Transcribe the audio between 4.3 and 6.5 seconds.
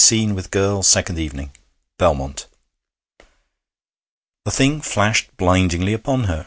The thing flashed blindingly upon her.